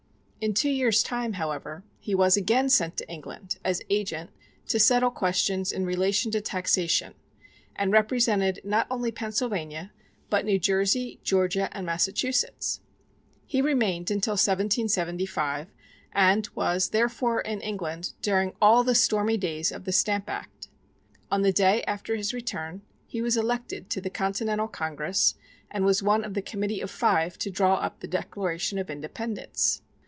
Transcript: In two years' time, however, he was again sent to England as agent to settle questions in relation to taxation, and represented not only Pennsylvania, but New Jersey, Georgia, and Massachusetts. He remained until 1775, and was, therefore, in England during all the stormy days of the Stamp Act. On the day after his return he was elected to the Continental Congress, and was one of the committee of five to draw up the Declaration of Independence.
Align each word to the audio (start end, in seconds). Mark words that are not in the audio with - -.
In 0.43 0.55
two 0.55 0.71
years' 0.71 1.03
time, 1.03 1.33
however, 1.33 1.83
he 1.99 2.15
was 2.15 2.35
again 2.35 2.67
sent 2.67 2.97
to 2.97 3.07
England 3.07 3.59
as 3.63 3.83
agent 3.91 4.31
to 4.69 4.79
settle 4.79 5.11
questions 5.11 5.71
in 5.71 5.85
relation 5.85 6.31
to 6.31 6.41
taxation, 6.41 7.13
and 7.75 7.91
represented 7.91 8.59
not 8.63 8.87
only 8.89 9.11
Pennsylvania, 9.11 9.91
but 10.31 10.43
New 10.43 10.57
Jersey, 10.57 11.19
Georgia, 11.23 11.69
and 11.77 11.85
Massachusetts. 11.85 12.79
He 13.45 13.61
remained 13.61 14.09
until 14.09 14.31
1775, 14.33 15.67
and 16.11 16.49
was, 16.55 16.89
therefore, 16.89 17.41
in 17.41 17.61
England 17.61 18.13
during 18.23 18.55
all 18.59 18.83
the 18.83 18.95
stormy 18.95 19.37
days 19.37 19.71
of 19.71 19.83
the 19.83 19.91
Stamp 19.91 20.27
Act. 20.27 20.69
On 21.29 21.43
the 21.43 21.53
day 21.53 21.83
after 21.83 22.15
his 22.15 22.33
return 22.33 22.81
he 23.05 23.21
was 23.21 23.37
elected 23.37 23.91
to 23.91 24.01
the 24.01 24.09
Continental 24.09 24.67
Congress, 24.67 25.35
and 25.69 25.85
was 25.85 26.01
one 26.01 26.23
of 26.23 26.33
the 26.33 26.41
committee 26.41 26.81
of 26.81 26.89
five 26.89 27.37
to 27.37 27.51
draw 27.51 27.75
up 27.75 27.99
the 27.99 28.07
Declaration 28.07 28.79
of 28.79 28.89
Independence. 28.89 29.83